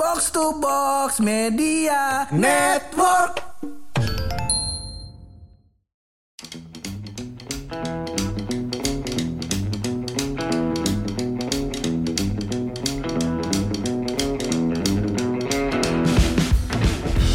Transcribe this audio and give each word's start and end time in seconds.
Box 0.00 0.32
to 0.32 0.56
Box 0.56 1.20
Media 1.20 2.24
Network. 2.32 3.44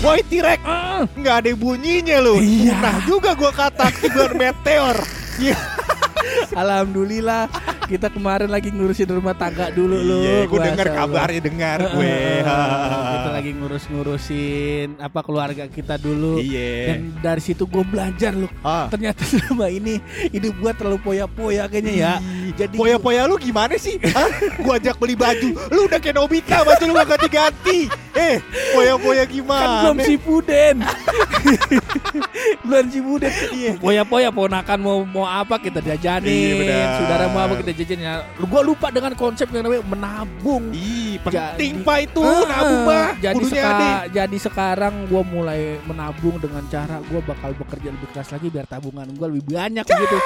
Woi 0.01 0.25
T-Rex, 0.25 0.57
nggak 1.21 1.35
ada 1.37 1.51
bunyinya 1.53 2.17
lu. 2.17 2.41
Iya. 2.41 2.81
Nah 2.81 2.97
juga 3.05 3.37
gua 3.37 3.53
kata 3.53 3.93
akibat 3.93 4.33
meteor. 4.33 4.97
Alhamdulillah 6.65 7.45
kita 7.85 8.07
kemarin 8.09 8.49
lagi 8.49 8.73
ngurusin 8.73 9.09
rumah 9.13 9.37
tangga 9.37 9.69
dulu 9.69 9.97
lu. 10.01 10.19
Iya, 10.25 10.37
gue 10.49 10.59
Masya 10.59 10.67
dengar 10.73 10.87
kabarnya 10.91 11.41
dengar 11.41 11.79
gue. 11.93 12.17
kita 13.05 13.29
lagi 13.31 13.51
ngurus-ngurusin 13.53 14.87
apa 14.97 15.19
keluarga 15.21 15.63
kita 15.69 15.95
dulu. 16.01 16.41
Iya. 16.41 16.73
Dan 16.91 16.99
dari 17.21 17.41
situ 17.41 17.63
gue 17.69 17.83
belajar 17.85 18.33
loh. 18.33 18.49
Ah. 18.65 18.89
Ternyata 18.89 19.21
selama 19.31 19.69
ini 19.69 20.01
hidup 20.33 20.53
gue 20.57 20.71
terlalu 20.73 20.99
poya-poya 21.05 21.69
kayaknya 21.69 21.93
ya. 21.93 22.13
Jadi 22.55 22.75
Poya-poya 22.75 23.27
lu 23.27 23.35
gimana 23.35 23.75
sih? 23.75 23.99
Hah? 23.99 24.31
Gua 24.63 24.79
ajak 24.79 24.95
beli 24.95 25.11
baju, 25.13 25.49
lu 25.69 25.85
udah 25.85 25.99
kayak 25.99 26.15
Nobita, 26.15 26.63
baju 26.63 26.83
lu 26.83 26.93
gak 26.95 27.07
ganti-ganti. 27.11 27.79
Eh, 28.15 28.39
poya-poya 28.71 29.23
kan 29.23 29.33
gimana? 29.33 29.75
belum 29.83 29.97
si 30.01 30.15
Puden. 30.15 30.75
belum 32.65 32.85
si 32.87 32.99
Puden. 33.03 33.31
Iya. 33.51 33.71
Poya-poya 33.75 34.29
ponakan 34.31 34.79
mau 34.79 34.97
mau 35.03 35.27
apa 35.27 35.59
kita 35.59 35.83
jajanin. 35.83 36.63
Iya. 36.63 36.95
Saudara 36.97 37.25
mau 37.27 37.43
apa 37.43 37.59
kita 37.59 37.71
jajanin. 37.75 38.03
Ya, 38.05 38.15
Gue 38.37 38.61
lupa 38.63 38.87
dengan 38.87 39.11
konsep 39.13 39.51
yang 39.51 39.67
namanya 39.67 39.83
menabung. 39.83 40.71
Ih, 40.71 41.19
penting 41.21 41.81
Jadi- 41.81 41.85
pak 41.85 41.97
itu 42.07 42.21
Ah, 42.23 42.43
nabung 42.45 42.81
mah. 42.85 43.07
Jadi, 43.19 43.43
seka- 43.45 44.05
jadi 44.07 44.37
sekarang 44.39 44.93
gue 45.05 45.21
mulai 45.25 45.61
menabung 45.83 46.39
dengan 46.39 46.63
cara 46.67 46.99
gue 47.01 47.19
bakal 47.19 47.51
bekerja 47.53 47.89
lebih 47.91 48.07
keras 48.11 48.31
lagi 48.31 48.47
biar 48.47 48.65
tabungan 48.65 49.11
gue 49.11 49.27
lebih 49.27 49.43
banyak 49.51 49.83
gitu. 49.83 50.17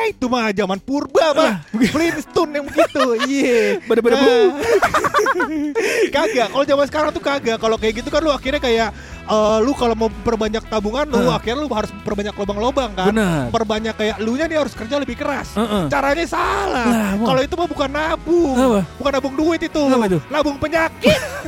Eh, 0.00 0.08
itu 0.10 0.26
mah 0.26 0.48
zaman 0.50 0.78
purba 0.78 1.26
mah. 1.32 1.54
Flintstone 1.70 2.50
yang 2.52 2.64
begitu. 2.64 3.02
Iya. 3.30 3.84
Bener-bener 3.84 4.16
Nah. 4.16 4.48
kagak. 6.10 6.48
Kalau 6.48 6.64
zaman 6.64 6.86
sekarang 6.86 7.10
tuh 7.10 7.20
kagak. 7.20 7.58
Kalau 7.58 7.76
kayak 7.76 7.94
gitu 7.96 8.08
kan 8.08 8.20
lu 8.20 8.30
akhirnya 8.30 8.58
kayak 8.58 8.88
eh, 9.22 9.58
lu 9.60 9.72
kalau 9.72 9.94
mau 9.94 10.08
perbanyak 10.08 10.64
tabungan 10.66 11.04
lu 11.04 11.20
Ah. 11.22 11.36
akhirnya 11.36 11.60
lu 11.60 11.68
harus 11.68 11.90
perbanyak 12.00 12.34
lubang-lubang 12.34 12.90
kan. 12.92 13.12
Benar. 13.12 13.50
Perbanyak 13.50 13.94
kayak 13.94 14.16
lu 14.18 14.34
nya 14.34 14.46
nih 14.46 14.58
harus 14.58 14.72
kerja 14.72 14.96
lebih 14.96 15.14
keras. 15.14 15.52
Heeh. 15.54 15.84
Caranya 15.86 16.24
salah. 16.24 16.86
Lah, 16.86 17.10
mau. 17.16 17.26
Kalau 17.28 17.40
itu 17.42 17.54
mah 17.54 17.68
bukan 17.68 17.88
nabung. 17.90 18.56
Apa? 18.56 18.80
Bukan 18.96 19.12
nabung 19.12 19.34
duit 19.36 19.60
itu. 19.60 19.82
Apa 19.84 20.06
itu? 20.06 20.18
Nabung 20.28 20.56
penyakit. 20.56 21.20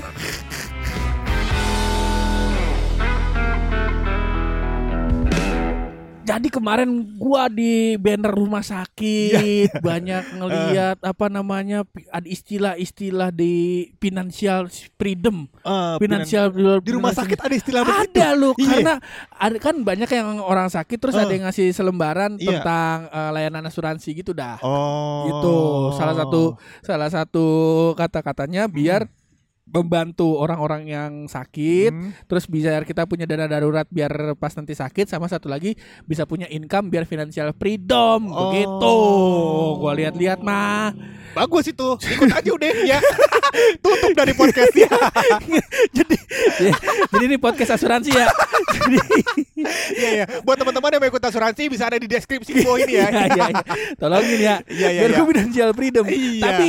Jadi 6.32 6.48
kemarin 6.48 6.88
gua 7.14 7.46
di 7.46 7.72
banner 7.96 8.32
rumah 8.32 8.60
sakit 8.60 9.68
banyak 9.80 10.24
ngelihat 10.34 10.96
apa 10.98 11.26
namanya 11.26 11.84
ada 12.08 12.24
istilah-istilah 12.24 13.28
di 13.28 13.52
financial 13.96 14.66
freedom, 14.94 15.44
Eh, 15.60 15.94
financial 15.98 16.48
di 16.80 16.90
rumah 16.90 17.12
sakit 17.12 17.36
ada 17.36 17.52
istilah 17.52 17.82
begitu. 17.82 18.16
ada 18.16 18.26
loh 18.32 18.52
Iya. 18.54 18.66
karena 18.66 18.94
ada 19.30 19.56
kan 19.58 19.76
banyak 19.78 20.08
yang 20.08 20.40
orang 20.40 20.68
sakit 20.68 20.96
terus 20.96 21.14
Eh. 21.14 21.20
ada 21.20 21.30
yang 21.30 21.44
ngasih 21.44 21.68
selembaran 21.70 22.34
Iya. 22.34 22.48
tentang 22.58 22.96
eh, 23.08 23.30
layanan 23.30 23.64
asuransi 23.64 24.08
gitu 24.14 24.32
dah. 24.32 24.56
Oh. 24.60 25.28
Gitu. 25.28 25.56
Salah 25.94 26.16
satu 26.16 26.42
salah 26.80 27.08
satu 27.08 27.46
kata-katanya 27.94 28.66
biar 28.66 29.04
membantu 29.72 30.36
orang-orang 30.36 30.86
yang 30.86 31.12
sakit 31.24 31.90
Hmm. 31.90 32.12
terus 32.24 32.44
biar 32.44 32.84
kita 32.84 33.04
punya 33.04 33.24
dana 33.24 33.44
darurat 33.44 33.88
biar 33.88 34.36
pas 34.36 34.52
nanti 34.52 34.72
sakit 34.72 35.08
sama 35.08 35.26
satu 35.26 35.48
lagi 35.48 35.74
bisa 36.04 36.22
punya 36.22 36.44
income 36.46 36.86
biar 36.86 37.02
financial 37.02 37.50
freedom 37.52 38.28
Oh. 38.28 38.36
begitu 38.46 38.96
gua 39.78 39.92
lihat-lihat 39.94 40.40
mah 40.40 40.92
Bagus 41.32 41.64
itu. 41.64 41.96
Ikut 41.96 42.28
aja 42.28 42.44
udah 42.44 42.68
ya. 42.84 43.00
Tutup 43.80 44.12
dari 44.12 44.36
podcastnya. 44.36 44.84
jadi 45.96 46.16
ya, 46.60 46.76
jadi 47.08 47.24
ini 47.24 47.36
podcast 47.36 47.72
asuransi 47.72 48.12
ya 48.12 48.28
jadi 48.68 49.00
Iya 49.92 50.10
iya. 50.12 50.24
Buat 50.42 50.60
teman-teman 50.60 50.92
yang 50.92 51.00
mau 51.00 51.08
ikut 51.08 51.22
asuransi 51.22 51.72
bisa 51.72 51.88
ada 51.88 51.96
di 51.96 52.04
deskripsi 52.04 52.52
bawah 52.60 52.76
ini 52.78 52.94
ya. 52.94 53.08
ya, 53.08 53.24
ya, 53.28 53.46
ya. 53.48 53.62
tolongin 53.96 54.38
ya 54.38 54.56
Iya, 54.68 54.88
iya, 54.90 55.00
biar 55.00 55.10
gua 55.14 55.26
financial 55.26 55.68
freedom 55.72 56.04
Iya. 56.04 56.42
tapi 56.42 56.68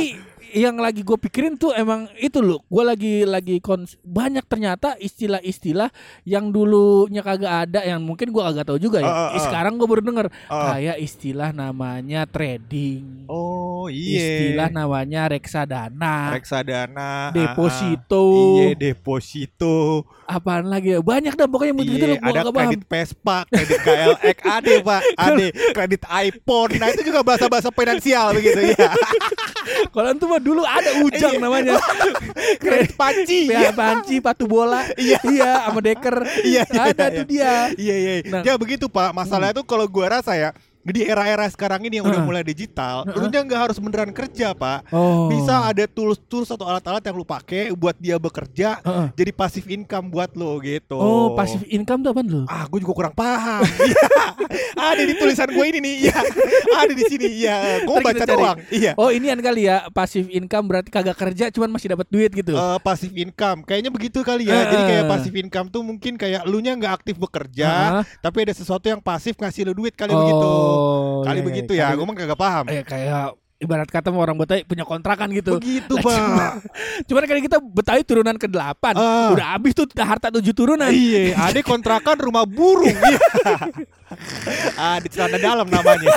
yang 0.54 0.78
lagi 0.78 1.02
gue 1.02 1.18
pikirin 1.18 1.54
tuh 1.54 1.74
emang 1.74 2.06
itu 2.16 2.38
loh 2.38 2.62
gue 2.64 2.82
lagi 2.82 3.14
lagi 3.24 3.58
kons 3.58 3.98
banyak 4.00 4.42
ternyata 4.44 4.94
istilah-istilah 4.96 5.90
yang 6.22 6.48
dulunya 6.48 7.20
kagak 7.20 7.66
ada 7.66 7.82
yang 7.82 7.98
mungkin 8.00 8.30
gue 8.30 8.38
agak 8.40 8.64
tahu 8.64 8.78
juga 8.78 8.98
ya 8.98 9.06
Ah, 9.06 9.18
ah, 9.20 9.28
ah. 9.32 9.42
sekarang 9.42 9.74
gue 9.74 9.84
baru 9.84 10.00
denger 10.00 10.26
Ah. 10.46 10.72
kayak 10.72 10.96
istilah 10.98 11.50
namanya 11.50 12.22
trading 12.24 13.26
Oh 13.26 13.73
istilah 13.88 14.68
iya. 14.68 14.74
namanya 14.74 15.22
reksadana 15.26 16.32
Reksadana. 16.32 17.30
deposito 17.30 18.24
Iya 18.60 18.74
deposito. 18.74 20.04
apaan 20.24 20.66
lagi 20.66 20.96
ya 20.96 21.00
banyak 21.00 21.34
dah 21.34 21.44
pokoknya 21.44 21.74
begitu 21.74 22.04
loh 22.06 22.16
gue 22.16 22.24
ada 22.24 22.40
gak 22.40 22.52
paham 22.52 22.70
kredit 22.70 22.82
Vespa, 22.88 23.38
kredit 23.46 23.78
KLX, 23.78 24.36
ada 24.56 24.72
pak, 24.80 25.00
ada 25.14 25.46
kredit 25.76 26.02
iPhone. 26.08 26.70
Nah 26.80 26.86
itu 26.88 27.02
juga 27.04 27.20
bahasa-bahasa 27.20 27.68
finansial 27.68 28.32
begitu 28.32 28.60
ya. 28.72 28.88
kalau 29.94 30.10
itu 30.10 30.24
mah 30.24 30.40
dulu 30.40 30.62
ada 30.64 30.90
ujang 31.02 31.34
Iya. 31.34 31.42
namanya 31.42 31.72
Kredit 32.62 32.94
panci. 32.94 33.48
Ya, 33.48 33.68
panci, 33.70 34.16
patu 34.20 34.48
bola, 34.48 34.84
Iya. 34.96 35.18
iya, 35.28 35.52
sama 35.68 35.80
deker, 35.80 36.16
Iya, 36.40 36.62
iya, 36.64 36.82
ada 36.88 37.04
tuh 37.12 37.26
dia. 37.26 37.54
Iya 37.76 37.94
iya. 37.94 38.12
Nah. 38.30 38.42
Ya 38.42 38.54
begitu 38.56 38.88
pak. 38.88 39.12
Masalahnya 39.12 39.60
tuh 39.60 39.66
kalau 39.66 39.84
gua 39.84 40.20
rasa 40.20 40.32
ya 40.34 40.50
di 40.84 41.00
era-era 41.08 41.48
sekarang 41.48 41.88
ini 41.88 42.00
yang 42.00 42.06
udah 42.06 42.20
Heeh. 42.20 42.28
mulai 42.28 42.44
digital, 42.44 43.08
Heeh. 43.08 43.16
lu 43.16 43.26
nggak 43.28 43.60
harus 43.70 43.78
beneran 43.80 44.12
kerja 44.12 44.52
pak. 44.52 44.88
Oh, 44.92 45.32
Bisa 45.32 45.64
ada 45.64 45.84
tools-tools 45.88 46.52
atau 46.52 46.68
alat-alat 46.68 47.00
yang 47.04 47.16
lu 47.16 47.24
pakai 47.24 47.72
buat 47.72 47.96
dia 47.96 48.20
bekerja 48.20 48.80
Heeh. 48.84 49.06
jadi 49.16 49.30
pasif 49.32 49.64
income 49.68 50.12
buat 50.12 50.32
lo 50.36 50.60
gitu. 50.60 50.96
Oh, 50.96 51.32
passive 51.32 51.64
income 51.68 52.04
tuh 52.04 52.10
apa 52.12 52.20
lu? 52.24 52.42
Ah, 52.48 52.64
gue 52.68 52.78
juga 52.80 52.92
kurang 52.92 53.14
paham. 53.16 53.62
Iya. 53.84 54.06
ada 54.80 55.02
di 55.02 55.14
tulisan 55.18 55.48
gue 55.50 55.64
ini 55.66 55.78
nih. 55.82 55.94
Iya. 56.08 56.18
Ada 56.78 56.92
di 56.94 57.04
sini. 57.04 57.26
Iya. 57.42 57.56
Gue 57.84 57.98
baca 58.00 58.24
doang. 58.24 58.58
Iya. 58.70 58.92
Oh, 58.96 59.10
ini 59.10 59.28
kan 59.28 59.40
kali 59.42 59.66
ya, 59.66 59.86
passive 59.90 60.30
income 60.30 60.66
berarti 60.70 60.88
kagak 60.88 61.16
kerja 61.18 61.50
cuman 61.52 61.74
masih 61.74 61.92
dapat 61.92 62.06
duit 62.08 62.30
gitu. 62.32 62.54
Eh, 62.54 62.78
passive 62.80 63.14
income 63.14 63.66
kayaknya 63.66 63.90
begitu 63.90 64.22
kali 64.22 64.48
ya. 64.48 64.64
Jadi 64.64 64.76
Heeh. 64.76 64.88
kayak 64.88 65.04
passive 65.10 65.36
income 65.36 65.68
tuh 65.68 65.82
mungkin 65.82 66.16
kayak 66.16 66.46
lu 66.48 66.62
nya 66.64 66.72
nggak 66.78 67.02
aktif 67.02 67.16
bekerja, 67.20 67.68
Heeh. 67.68 68.02
tapi 68.24 68.38
ada 68.46 68.54
sesuatu 68.54 68.86
yang 68.88 69.00
pasif 69.02 69.36
ngasih 69.36 69.68
lu 69.68 69.84
duit 69.84 69.94
kali 69.94 70.12
oh, 70.14 70.18
begitu. 70.22 70.48
Kali 71.24 71.38
iya, 71.40 71.46
begitu 71.46 71.72
iya. 71.74 71.86
ya. 71.90 71.96
Gue 71.96 72.06
mah 72.06 72.14
kagak 72.16 72.40
paham. 72.40 72.64
Eh 72.70 72.82
kayak 72.84 73.34
ibarat 73.64 73.88
kata 73.88 74.12
orang 74.12 74.36
Betawi 74.36 74.62
punya 74.68 74.84
kontrakan 74.84 75.32
gitu. 75.32 75.56
Begitu, 75.56 75.94
Pak. 76.04 76.12
cuma- 76.12 76.54
Cuman 77.08 77.22
kali 77.24 77.40
kita 77.46 77.58
Betawi 77.62 78.02
turunan 78.04 78.36
ke-8. 78.36 78.84
Ah. 78.98 79.32
Udah 79.32 79.46
habis 79.56 79.72
tuh 79.72 79.88
harta 79.96 80.28
tujuh 80.28 80.52
turunan. 80.52 80.92
Iya, 80.92 81.38
ada 81.38 81.60
kontrakan 81.64 82.20
rumah 82.20 82.44
burung. 82.44 82.92
Iya. 82.92 83.18
ah, 84.82 84.96
di 85.00 85.08
celana 85.08 85.38
dalam 85.40 85.66
namanya. 85.66 86.12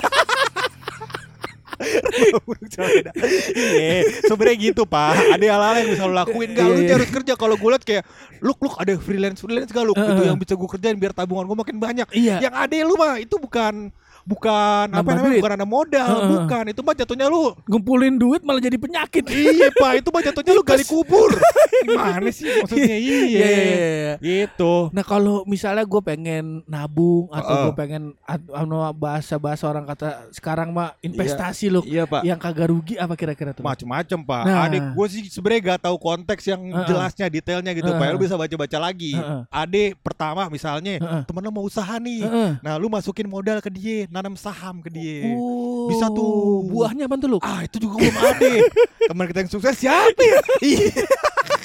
Iya, 3.53 4.25
sebenarnya 4.25 4.57
gitu 4.57 4.83
pak. 4.89 5.37
Ada 5.37 5.45
hal-hal 5.45 5.75
yang 5.77 5.87
bisa 5.93 6.03
lo 6.09 6.13
lakuin. 6.17 6.49
Gak, 6.57 6.65
lu 6.65 6.81
Iya. 6.81 6.93
harus 6.97 7.09
kerja. 7.13 7.33
Kalau 7.37 7.55
gue 7.55 7.69
liat 7.69 7.83
kayak, 7.85 8.03
look, 8.41 8.57
look, 8.65 8.75
ada 8.81 8.97
freelance 8.97 9.39
freelance 9.45 9.69
gak 9.69 9.85
lu? 9.85 9.93
Itu 9.93 10.01
Heeh. 10.01 10.25
yang 10.33 10.39
bisa 10.41 10.57
gue 10.57 10.69
kerjain 10.69 10.97
biar 10.97 11.13
tabungan 11.13 11.45
gue 11.45 11.57
makin 11.57 11.77
banyak. 11.77 12.07
Iya. 12.17 12.41
Yang 12.41 12.55
ada 12.57 12.75
lu 12.81 12.95
mah 12.97 13.21
itu 13.21 13.37
bukan 13.37 13.93
bukan 14.27 14.85
apa 14.85 14.99
Nambah 14.99 15.13
namanya 15.13 15.31
duit. 15.31 15.39
bukan 15.39 15.53
ada 15.55 15.65
modal, 15.65 16.07
Heeh. 16.11 16.29
bukan. 16.29 16.63
Itu 16.67 16.81
mah 16.83 16.93
jatuhnya 16.93 17.25
lu 17.25 17.55
Ngumpulin 17.63 18.15
duit 18.15 18.43
malah 18.43 18.59
jadi 18.59 18.75
penyakit. 18.75 19.23
Iya 19.23 19.71
pak, 19.71 20.03
itu 20.03 20.09
mah 20.09 20.21
jatuhnya 20.21 20.51
lu 20.51 20.61
gali 20.61 20.83
kubur. 20.83 21.31
Gimana 21.87 22.27
sih 22.29 22.43
maksudnya? 22.57 22.97
Iya, 22.97 23.17
Iya, 23.23 23.23
iya, 23.23 23.47
iya. 23.47 24.13
gitu. 24.19 24.91
Nah 24.91 25.01
kalau 25.01 25.45
misalnya 25.45 25.81
gue 25.81 26.01
pengen 26.01 26.59
nabung 26.65 27.29
atau 27.29 27.47
Heeh. 27.47 27.63
gue 27.63 27.73
pengen 27.77 28.03
anu 28.51 28.75
bahasa 28.93 29.37
bahasa 29.37 29.63
orang 29.63 29.85
kata 29.85 30.27
sekarang 30.31 30.69
mah 30.69 30.97
investasi 30.99 31.69
loh 31.69 31.83
Iya 31.83 32.03
pak. 32.03 32.25
yang 32.25 32.35
kagak 32.35 32.67
rugi 32.67 32.95
apa 32.95 33.13
kira-kira 33.13 33.53
tuh? 33.53 33.63
Macem-macem 33.63 34.19
pak. 34.19 34.43
Nah. 34.43 34.67
Adik 34.67 34.83
gue 34.91 35.07
sih 35.07 35.21
sebenarnya 35.29 35.77
gak 35.77 35.87
tahu 35.87 35.95
konteks 35.97 36.43
yang 36.45 36.61
Heeh. 36.65 36.83
jelasnya, 36.85 37.25
detailnya 37.29 37.71
gitu 37.71 37.87
pak. 37.89 38.03
Heeh. 38.03 38.11
Lu 38.11 38.19
bisa 38.19 38.35
baca-baca 38.35 38.77
lagi. 38.81 39.13
Heeh. 39.13 39.41
Adik 39.47 40.01
pertama 40.01 40.49
misalnya 40.49 40.97
Heeh. 40.97 41.21
temen 41.23 41.41
lu 41.41 41.51
mau 41.53 41.63
usaha 41.63 41.95
nih. 41.95 42.25
Heeh. 42.25 42.51
Nah 42.59 42.73
lu 42.75 42.89
masukin 42.89 43.25
modal 43.25 43.61
ke 43.61 43.69
dia, 43.69 44.09
nanam 44.17 44.33
saham 44.33 44.81
ke 44.81 44.89
dia. 44.89 45.37
Oh, 45.37 45.85
Bisa 45.93 46.09
tuh. 46.09 46.65
Buahnya 46.65 47.05
apa 47.05 47.15
tuh 47.21 47.29
lu? 47.29 47.39
Ah 47.45 47.61
itu 47.61 47.77
juga 47.77 48.01
belum 48.01 48.17
ada. 48.17 48.49
Teman 49.13 49.25
kita 49.29 49.39
yang 49.45 49.51
sukses 49.53 49.75
siapa 49.77 50.17
ya? 50.17 50.41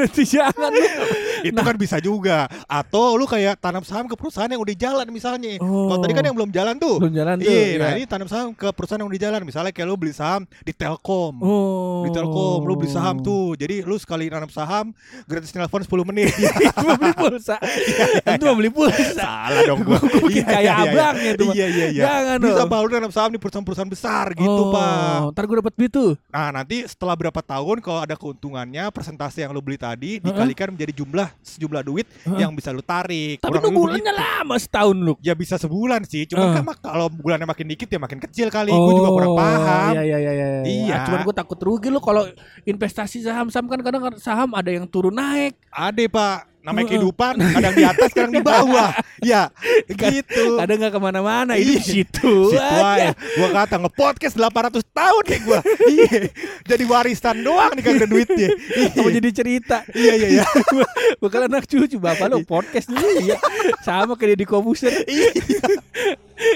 Iya. 0.00 0.08
Berarti 0.08 0.22
jangan 0.24 0.72
itu 1.48 1.60
kan 1.60 1.76
bisa 1.76 1.96
juga. 2.00 2.38
Atau 2.64 3.16
lu 3.20 3.28
kayak 3.28 3.60
tanam 3.60 3.84
saham 3.84 4.08
ke 4.08 4.16
perusahaan 4.16 4.48
yang 4.48 4.60
udah 4.60 4.76
jalan 4.76 5.06
misalnya. 5.12 5.60
Oh. 5.60 5.92
Kalau 5.92 5.98
tadi 6.00 6.12
kan 6.16 6.24
yang 6.24 6.36
belum 6.36 6.50
jalan 6.52 6.74
tuh. 6.80 6.96
Belum 7.00 7.14
jalan 7.14 7.36
tuh. 7.40 7.52
Iya, 7.52 7.76
nah 7.76 7.90
iya. 7.92 7.96
ini 8.00 8.04
tanam 8.08 8.28
saham 8.28 8.48
ke 8.56 8.68
perusahaan 8.72 9.00
yang 9.00 9.10
udah 9.10 9.20
jalan. 9.20 9.40
Misalnya 9.44 9.72
kayak 9.74 9.86
lu 9.88 9.96
beli 10.00 10.14
saham 10.16 10.48
di 10.64 10.72
Telkom. 10.72 11.34
Oh. 11.44 12.04
Di 12.08 12.10
Telkom 12.14 12.60
lu 12.64 12.74
beli 12.76 12.90
saham 12.90 13.20
tuh. 13.20 13.56
Jadi 13.60 13.84
lu 13.84 13.96
sekali 14.00 14.32
nanam 14.32 14.48
saham 14.48 14.92
gratis 15.28 15.52
telepon 15.52 15.84
10 15.84 16.08
menit. 16.08 16.32
Mau 16.84 16.96
beli 16.96 17.14
pulsa. 17.16 17.56
Itu 18.36 18.44
mau 18.48 18.56
beli 18.56 18.70
pulsa. 18.72 19.12
Salah 19.12 19.62
dong 19.68 19.84
gua. 19.84 20.00
Kayak 20.30 20.74
abangnya 20.88 21.32
tuh, 21.36 21.46
Pak. 21.52 21.54
Iya 21.56 21.66
iya 21.68 21.86
iya. 21.92 22.02
Jangan 22.06 22.36
Bisa 22.40 22.64
lu 22.64 22.88
nanam 22.88 23.12
saham 23.12 23.30
di 23.34 23.38
perusahaan-perusahaan 23.38 23.90
besar 23.90 24.32
gitu, 24.32 24.48
oh, 24.48 24.72
Pak. 24.72 25.36
Ntar 25.36 25.44
gue 25.44 25.56
dapat 25.60 25.74
duit 25.76 25.92
tuh. 25.92 26.10
Nah 26.32 26.48
nanti 26.54 26.82
setelah 26.88 27.14
berapa 27.18 27.40
tahun 27.44 27.76
kalau 27.84 28.00
ada 28.00 28.14
keuntungannya 28.16 28.88
persentase 28.94 29.44
yang 29.44 29.52
lu 29.52 29.60
beli 29.60 29.76
tadi 29.76 29.89
dikalikan 29.96 30.70
menjadi 30.70 30.92
jumlah 30.94 31.28
sejumlah 31.40 31.82
duit 31.82 32.06
yang 32.36 32.52
bisa 32.52 32.70
lu 32.70 32.80
tarik. 32.80 33.38
Tapi 33.38 33.50
Kurang 33.50 33.64
lu 33.66 33.78
bulannya 33.80 34.04
begitu. 34.04 34.22
lama 34.22 34.54
setahun 34.54 34.96
lu. 34.96 35.14
Ya 35.18 35.32
bisa 35.32 35.56
sebulan 35.56 36.04
sih, 36.04 36.26
cuman 36.26 36.46
Eh. 36.46 36.54
kan 36.54 36.64
kalau 36.78 37.06
bulannya 37.08 37.44
makin 37.44 37.66
dikit 37.66 37.86
ya 37.86 37.98
makin 37.98 38.20
kecil 38.20 38.46
kali. 38.48 38.68
Gue 38.68 38.94
juga 38.94 39.10
kurang 39.10 39.34
paham. 39.34 39.92
Iya 39.94 40.02
iya 40.04 40.18
iya 40.18 40.32
iya. 40.32 40.46
Iya. 40.62 40.94
Ah, 40.94 41.04
cuman 41.04 41.18
gue 41.22 41.34
takut 41.34 41.58
rugi 41.58 41.88
lu 41.88 41.98
kalau 41.98 42.26
investasi 42.62 43.22
saham-saham 43.22 43.66
kan 43.66 43.80
kadang 43.80 44.02
saham 44.16 44.52
ada 44.52 44.68
yang 44.68 44.84
turun 44.84 45.12
naik. 45.12 45.56
Ada 45.70 46.04
pak, 46.06 46.36
namanya 46.60 46.92
kehidupan 46.92 47.40
kadang 47.40 47.74
di 47.74 47.84
atas, 47.84 48.10
kadang 48.12 48.32
di 48.36 48.42
bawah. 48.44 48.92
ya, 49.32 49.48
gitu. 49.88 50.60
Kadang 50.60 50.76
nggak 50.76 50.92
ke 50.92 51.00
mana-mana. 51.00 51.52
Di 51.56 51.64
Iya. 51.64 51.80
situ. 51.80 52.52
Situ 52.52 52.60
aja. 52.60 53.16
Gua 53.16 53.48
kata 53.48 53.80
nge-podcast 53.80 54.34
800 54.36 54.84
tahun 54.92 55.24
nih 55.24 55.40
gua. 55.48 55.60
Iya. 55.90 56.20
Jadi 56.68 56.84
warisan 56.86 57.36
doang 57.40 57.72
nih 57.74 57.82
kagak 57.82 57.98
ada 58.04 58.08
duitnya. 58.08 58.48
Kamu 58.94 59.08
jadi 59.10 59.28
cerita. 59.32 59.76
Iya 59.96 60.12
iya 60.16 60.28
iya. 60.40 60.46
Bakal 61.22 61.48
anak 61.48 61.64
cucu 61.66 61.96
bapak 61.96 62.28
lu 62.28 62.44
podcast 62.44 62.92
dulu 62.92 63.24
ya. 63.24 63.40
Sama 63.80 64.14
kayak 64.14 64.38
di 64.38 64.46
Kobuser. 64.46 64.92
Iya. 65.08 65.30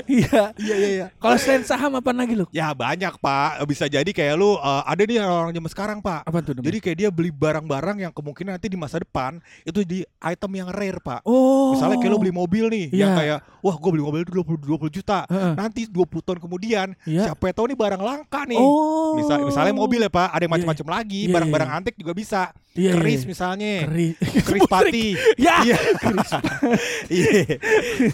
Iya 0.05 0.43
iya 0.57 0.77
iya. 0.77 1.07
Kalau 1.17 1.37
selain 1.37 1.63
saham 1.65 1.93
apa 1.97 2.11
lagi 2.11 2.35
lu? 2.35 2.45
Ya 2.51 2.73
banyak 2.73 3.17
pak, 3.19 3.61
bisa 3.65 3.85
jadi 3.87 4.07
kayak 4.07 4.35
lu 4.37 4.57
uh, 4.57 4.83
ada 4.83 5.03
nih 5.05 5.21
orang 5.21 5.53
zaman 5.53 5.71
sekarang 5.71 5.99
pak. 6.01 6.25
Apa 6.25 6.41
tuh? 6.41 6.53
namanya? 6.57 6.67
Jadi 6.73 6.79
kayak 6.81 6.97
dia 6.97 7.09
beli 7.13 7.31
barang-barang 7.31 7.97
yang 8.01 8.13
kemungkinan 8.13 8.57
nanti 8.57 8.69
di 8.69 8.79
masa 8.79 9.01
depan 9.01 9.39
itu 9.63 9.81
di 9.85 10.03
item 10.21 10.51
yang 10.55 10.69
rare 10.73 11.01
pak. 11.01 11.21
oh. 11.25 11.77
Misalnya 11.77 12.01
kayak 12.01 12.13
lu 12.13 12.19
beli 12.21 12.35
mobil 12.35 12.65
nih, 12.71 12.87
yang 12.93 13.13
Iya. 13.15 13.19
kayak 13.21 13.39
wah 13.61 13.77
gue 13.77 13.91
beli 13.93 14.05
mobil 14.05 14.21
itu 14.25 14.33
20, 14.33 14.61
20 14.61 14.89
juta. 14.93 15.19
Heeh. 15.29 15.53
Nanti 15.57 15.81
20 15.89 16.21
tahun 16.25 16.39
kemudian 16.41 16.87
Iya. 17.05 17.31
siapa 17.31 17.43
yang 17.51 17.57
tahu 17.57 17.67
nih 17.73 17.79
barang 17.79 18.03
langka 18.03 18.41
nih. 18.49 18.59
Oh. 18.61 19.17
Misal, 19.19 19.45
misalnya 19.45 19.75
mobil 19.75 20.01
ya 20.01 20.11
pak, 20.11 20.29
ada 20.33 20.43
yang 20.43 20.51
Iya, 20.51 20.57
macam-macam 20.61 20.87
lagi, 21.01 21.21
Iya, 21.29 21.33
barang-barang 21.35 21.71
iya. 21.71 21.77
antik 21.81 21.95
juga 21.97 22.13
bisa. 22.13 22.43
Iya, 22.75 22.91
iya, 22.91 22.93
Keris 22.99 23.21
iya. 23.23 23.29
misalnya. 23.31 23.73
Keris. 23.87 24.15
Keris 24.49 24.63
pati. 24.67 25.07
Ya. 25.45 25.57
Iya. 25.63 25.77
Iya. 27.15 27.59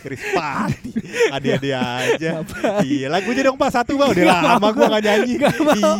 Keris 0.02 0.22
pati. 0.34 0.90
Adi-adi 1.60 2.24
aja. 2.24 2.30
Iya, 2.80 3.06
lagunya 3.12 3.42
dong 3.44 3.60
Pak 3.60 3.70
satu 3.70 3.92
Pak. 3.94 4.08
Udah 4.10 4.24
Nggak 4.24 4.40
lama 4.42 4.68
gua 4.68 4.74
gua. 4.74 4.86
gak 4.96 5.02
nyanyi. 5.04 5.34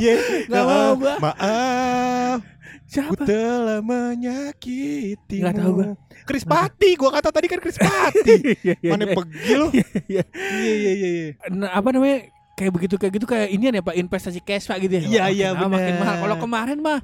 Iya. 0.01 0.15
Nggak 0.49 0.65
mau 0.65 0.93
gua. 0.97 1.15
Maaf. 1.21 2.39
Ku 2.41 2.89
Siapa? 2.91 3.23
telah 3.23 3.79
menyakitimu. 3.85 5.43
Nggak 5.47 5.55
tahu 5.55 5.71
gua. 5.77 5.87
Kris 6.27 6.45
Pati, 6.45 6.91
gua 6.99 7.11
kata 7.15 7.29
tadi 7.31 7.47
kan 7.47 7.59
Kris 7.61 7.79
Pati. 7.79 8.35
Iya, 8.67 8.75
iya, 8.81 8.91
Mana 8.91 9.05
iya. 9.07 9.15
pergi 9.15 9.53
lu? 9.55 9.67
Iya. 10.11 10.25
Iya 10.35 10.93
iya. 10.93 11.31
Nah, 11.53 11.71
apa 11.71 11.89
namanya? 11.93 12.19
Kayak 12.57 12.73
begitu 12.77 12.95
kayak 13.01 13.13
gitu 13.17 13.25
kayak 13.25 13.49
ini 13.49 13.73
ya 13.73 13.81
Pak 13.81 13.97
investasi 13.97 14.41
cash 14.45 14.69
Pak 14.69 14.85
gitu 14.85 15.01
ya. 15.01 15.03
Iya, 15.07 15.23
iya, 15.33 15.47
lama 15.57 15.81
makin 15.81 15.97
mahal. 15.97 16.17
Kalau 16.25 16.37
kemarin 16.37 16.79
mah 16.81 17.01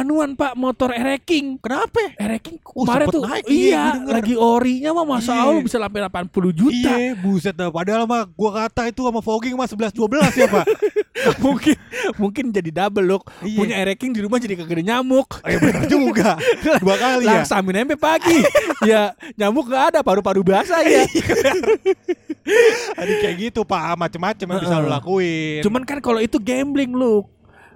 anuan 0.00 0.34
Pak 0.34 0.58
motor 0.58 0.90
Ereking. 0.90 1.58
Kenapa? 1.62 2.14
Ereking 2.18 2.58
Oh, 2.74 2.82
kemarin 2.82 3.06
tuh 3.06 3.22
naik, 3.22 3.46
iya, 3.46 3.54
iya, 3.54 3.84
denger. 3.94 4.12
lagi 4.18 4.34
orinya 4.34 4.90
mah 4.90 5.06
masa 5.06 5.30
Iya. 5.30 5.42
Allah 5.46 5.62
bisa 5.62 5.78
sampai 5.78 6.00
80 6.02 6.50
juta. 6.50 6.90
Iya, 6.90 7.14
buset 7.14 7.54
dah. 7.54 7.70
Padahal 7.70 8.02
mah 8.02 8.26
gua 8.34 8.50
kata 8.66 8.90
itu 8.90 9.06
sama 9.06 9.22
fogging 9.22 9.54
mah 9.54 9.70
11 9.70 9.94
12 9.94 10.34
ya, 10.34 10.46
Pak. 10.50 10.66
mungkin 11.44 11.76
mungkin 12.18 12.44
jadi 12.50 12.70
double 12.74 13.06
look. 13.06 13.30
Iya. 13.46 13.58
Punya 13.62 13.74
Ereking 13.78 14.10
di 14.10 14.20
rumah 14.26 14.42
jadi 14.42 14.58
kagak 14.58 14.82
nyamuk. 14.82 15.38
Oh, 15.38 15.46
ya 15.46 15.58
benar 15.62 15.86
juga. 15.86 16.34
Dua 16.82 16.96
kali 16.98 17.30
ya. 17.30 17.46
Langsung 17.46 17.62
sampai 17.62 17.98
pagi. 17.98 18.38
ya 18.90 19.14
nyamuk 19.38 19.70
gak 19.70 19.94
ada, 19.94 19.98
paru-paru 20.02 20.42
basah 20.42 20.82
ya. 20.82 21.06
Ada 22.98 23.12
kayak 23.22 23.36
gitu, 23.50 23.62
Pak. 23.62 23.94
Macem-macem 23.96 24.46
yang 24.50 24.60
bisa 24.60 24.82
lu 24.82 24.88
lakuin. 24.90 25.62
Cuman 25.62 25.82
kan 25.86 26.02
kalau 26.02 26.18
itu 26.18 26.36
gambling 26.42 26.90
lu. 26.90 27.22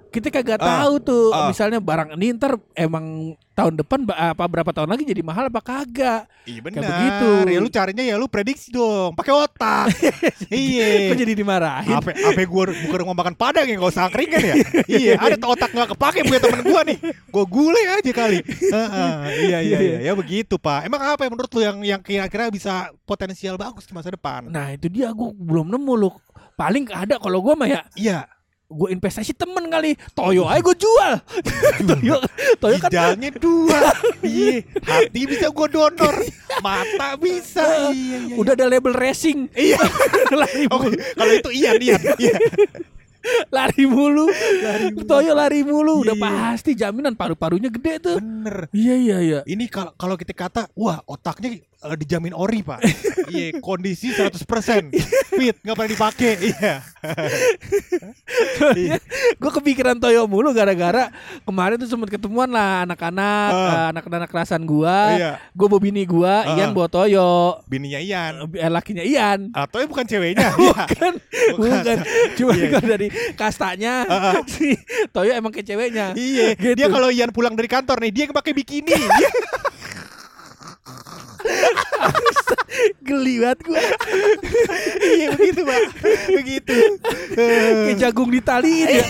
Kita 0.09 0.29
kagak 0.31 0.57
Ah, 0.59 0.83
tahu 0.83 0.95
tuh 0.99 1.27
ah. 1.31 1.47
misalnya 1.47 1.79
barang 1.79 2.17
ini 2.17 2.33
ntar 2.33 2.57
emang 2.73 3.33
tahun 3.53 3.75
depan 3.77 4.07
apa 4.09 4.41
berapa 4.41 4.71
tahun 4.71 4.89
lagi 4.89 5.05
jadi 5.05 5.21
mahal 5.21 5.47
apa 5.47 5.61
kagak. 5.61 6.25
Iya 6.43 6.59
Kayak 6.59 6.65
benar. 6.65 6.89
begitu. 6.89 7.31
Ya 7.47 7.59
lu 7.59 7.69
carinya 7.69 8.05
ya 8.05 8.15
lu 8.15 8.25
prediksi 8.25 8.71
dong, 8.71 9.13
pakai 9.13 9.33
otak. 9.35 9.87
iya. 10.49 11.13
Kok 11.13 11.19
jadi 11.19 11.33
dimarahin? 11.35 11.93
Apa 11.93 12.11
apa 12.15 12.41
gua 12.43 12.73
bukan 12.73 12.99
ngomong 13.03 13.19
makan 13.19 13.35
padang 13.35 13.67
ya 13.67 13.77
enggak 13.77 13.93
usah 13.93 14.09
angkringan 14.09 14.41
ya. 14.41 14.55
iya, 15.05 15.13
ada 15.19 15.37
tuh 15.37 15.51
otak 15.53 15.71
nggak 15.71 15.89
kepake 15.93 16.19
punya 16.25 16.41
temen 16.41 16.61
gua 16.63 16.81
nih. 16.83 16.99
Gua 17.29 17.45
gule 17.45 17.83
aja 17.85 18.11
kali. 18.11 18.39
Heeh, 18.49 19.13
iya 19.45 19.59
iya 19.61 19.79
iya, 19.79 19.99
ya 20.03 20.13
begitu, 20.13 20.57
Pak. 20.57 20.89
Emang 20.89 21.05
apa 21.05 21.21
yang 21.23 21.33
menurut 21.33 21.53
lu 21.53 21.61
yang 21.61 21.77
yang 21.83 22.01
kira-kira 22.01 22.49
bisa 22.49 22.89
potensial 23.05 23.55
bagus 23.55 23.85
di 23.85 23.93
masa 23.93 24.09
depan? 24.09 24.49
Nah 24.49 24.73
itu 24.73 24.89
dia 24.89 25.13
gue 25.13 25.31
belum 25.35 25.69
nemu 25.69 25.93
lu. 25.95 26.11
Paling 26.55 26.89
ada 26.89 27.19
kalau 27.19 27.39
gue 27.39 27.55
mah 27.55 27.69
ya 27.69 27.83
Iya. 27.93 28.19
Gue 28.69 28.89
investasi 28.93 29.33
temen 29.33 29.65
kali. 29.67 29.97
Toyo 30.13 30.45
aja 30.45 30.61
gue 30.61 30.77
jual. 30.77 31.13
Toyo, 31.89 32.17
Toyo 32.61 32.77
kan 32.77 32.91
Ginjalnya 32.93 33.31
dua. 33.35 33.81
Iya, 34.21 34.61
hati 34.85 35.21
bisa 35.25 35.49
gua 35.49 35.69
donor, 35.73 36.15
mata 36.61 37.17
bisa. 37.17 37.65
Iya, 37.91 38.29
iya. 38.29 38.35
udah 38.37 38.53
ada 38.53 38.67
label 38.69 38.93
racing. 38.93 39.49
Iya. 39.57 39.81
lari 40.41 40.69
Oke, 40.69 40.93
mulu. 40.93 40.97
kalau 41.17 41.33
itu 41.33 41.51
iya 41.57 41.71
iya. 41.81 41.97
Iya. 42.21 42.37
Lari 43.53 43.85
mulu. 43.85 44.31
Toyo 45.05 45.37
lari 45.37 45.61
mulu. 45.61 46.01
Udah 46.07 46.17
Iya. 46.17 46.23
pasti 46.23 46.73
jaminan 46.73 47.13
paru-parunya 47.13 47.69
gede 47.69 48.01
tuh. 48.01 48.17
Bener. 48.17 48.71
Iya 48.73 48.95
iya 48.95 49.17
iya. 49.21 49.41
Ini 49.45 49.69
kalau 49.69 49.93
kalau 49.99 50.15
kita 50.17 50.33
kata, 50.33 50.71
wah 50.73 51.03
otaknya 51.05 51.61
eh, 51.81 51.97
dijamin 51.97 52.33
ori 52.33 52.61
pak. 52.61 52.81
Iya, 53.29 53.61
kondisi 53.61 54.09
100% 54.09 54.41
fit, 55.37 55.61
nggak 55.61 55.77
pernah 55.77 55.91
dipakai. 55.93 56.33
Iya. 56.41 56.81
Iya. 58.73 58.97
gue 59.37 59.51
kepikiran 59.53 60.01
Toyo 60.01 60.25
mulu 60.25 60.51
gara-gara 60.51 61.13
kemarin 61.45 61.77
tuh 61.77 61.85
sempet 61.85 62.09
ketemuan 62.11 62.49
lah 62.49 62.85
anak-anak 62.85 63.51
Ah. 63.51 63.69
eh, 63.69 63.87
anak-anak 63.93 64.29
kelasan 64.29 64.65
gua. 64.65 65.13
Iya. 65.13 65.31
Gue 65.53 65.67
bawa 65.69 65.77
bini 65.79 66.03
gua, 66.05 66.41
Ah. 66.43 66.57
Ian 66.57 66.73
bawa 66.73 66.89
Toyo. 66.89 67.61
Bininya 67.65 68.01
Ian. 68.01 68.49
Eh, 68.51 68.71
lakinya 68.73 69.05
Ian. 69.05 69.53
Atau 69.53 69.85
bukan 69.85 70.05
ceweknya. 70.05 70.49
Iya. 70.59 70.85
Bukan, 70.89 71.15
Bukan. 71.55 71.97
Cuma 72.35 72.53
Iya. 72.55 72.67
kalau 72.73 72.89
dari 72.89 73.09
kastanya 73.35 73.95
Ah, 74.05 74.17
ah. 74.33 74.35
si 74.57 74.73
Toyo 75.13 75.37
emang 75.37 75.53
kayak 75.53 75.69
ceweknya. 75.69 76.17
Iya, 76.17 76.57
Gitu. 76.57 76.81
dia 76.81 76.89
kalau 76.89 77.13
Ian 77.13 77.29
pulang 77.29 77.53
dari 77.53 77.69
kantor 77.69 78.01
nih, 78.01 78.11
dia 78.11 78.25
pakai 78.31 78.57
bikini. 78.57 78.97
Geli 83.01 83.41
banget 83.41 83.59
gue 83.65 83.81
Iya 85.01 85.29
begitu 85.33 85.61
pak, 85.63 85.81
begitu. 86.31 86.77
Kayak 87.35 87.97
jagung 87.99 88.31
ditaliin 88.31 88.87
ya 88.87 89.05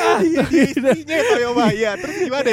ah, 0.00 0.18
Iya, 0.20 0.42
dia 0.44 0.62
istrinya 0.66 1.16
Toyo 1.24 1.48
pak. 1.52 1.70
Iya, 1.70 1.90
terus 1.96 2.16
gimana? 2.18 2.50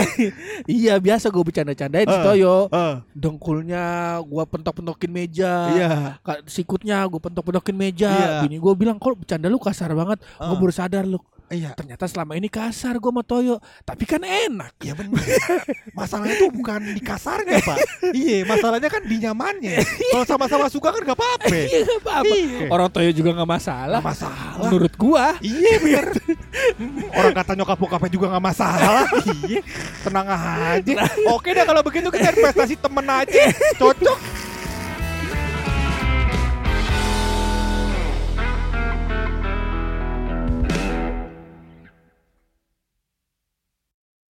Iya 0.65 0.93
biasa 0.97 1.25
gue 1.27 1.43
bercanda-candain 1.43 2.05
si 2.05 2.13
Ah. 2.13 2.23
Toyo 2.23 2.55
Ah, 2.69 2.95
Dengkulnya 3.11 3.83
gue 4.21 4.43
pentok-pentokin 4.45 5.09
meja 5.09 5.53
Iya. 5.71 5.89
Ka- 6.21 6.43
Sikutnya 6.45 7.01
gue 7.05 7.19
pentok-pentokin 7.19 7.73
meja. 7.73 8.43
Bini 8.43 8.57
gue 8.57 8.73
bilang 8.75 8.97
kok 8.97 9.15
bercanda 9.15 9.47
lu 9.47 9.57
kasar 9.57 9.91
banget 9.91 10.19
Ah. 10.37 10.51
Gue 10.51 10.57
baru 10.59 10.73
sadar 10.73 11.03
lu 11.03 11.17
Iya. 11.49 11.77
Ternyata 11.77 12.09
selama 12.09 12.33
ini 12.33 12.49
kasar 12.49 12.97
gue 12.97 13.11
sama 13.11 13.21
Toyo 13.21 13.61
Tapi 13.85 14.03
kan 14.09 14.21
enak 14.21 14.73
Iya 14.81 14.93
benar. 14.97 15.21
Masalahnya 15.93 16.35
tuh 16.41 16.49
bukan 16.49 16.81
di 16.91 17.01
kasarnya 17.01 17.61
pak. 17.61 17.77
Iya, 18.11 18.43
masalahnya 18.49 18.89
kan 18.89 19.05
di 19.05 19.21
nyamannya. 19.21 19.77
Kalau 20.11 20.25
sama-sama 20.25 20.65
suka 20.67 20.89
kan 20.89 21.01
gak 21.05 21.17
apa-apa. 21.17 21.47
Iya 21.69 21.79
gak 21.85 21.99
apa-apa 22.01 22.33
Iya. 22.35 22.59
Orang 22.69 22.89
Toyo 22.89 23.11
juga 23.13 23.29
gak 23.37 23.49
masalah 23.49 23.99
Gak 24.01 24.09
masalah. 24.09 24.57
Menurut 24.65 24.93
gua 24.97 25.25
Iya 25.41 25.73
bener 25.81 26.05
Orang 27.13 27.33
kata 27.35 27.51
nyokap 27.53 27.77
bokapnya 27.77 28.09
juga 28.11 28.25
gak 28.33 28.43
masalah 28.43 29.05
Iya 29.45 29.61
Tenang 30.01 30.27
aja 30.29 30.93
Oke 31.29 31.53
dah 31.53 31.65
kalau 31.65 31.81
begitu 31.85 32.07
kita 32.09 32.33
investasi 32.33 32.75
temen 32.77 33.05
aja 33.05 33.41
Cocok 33.77 34.34